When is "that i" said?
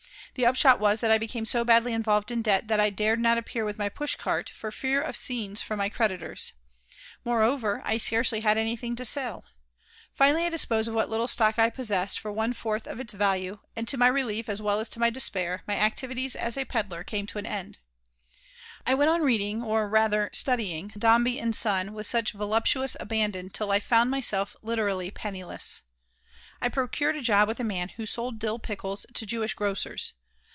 1.01-1.17, 2.69-2.89